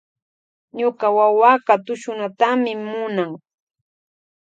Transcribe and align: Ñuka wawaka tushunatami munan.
Ñuka 0.77 1.05
wawaka 1.17 1.73
tushunatami 1.85 2.71
munan. 2.89 3.31